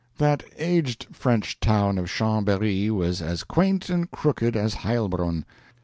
[0.17, 5.45] That aged French town of Chambèry was as quaint and crooked as Heilbronn.